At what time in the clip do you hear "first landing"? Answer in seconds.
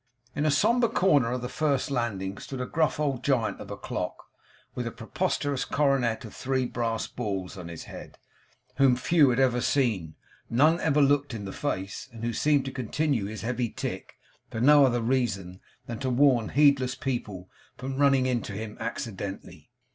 1.47-2.39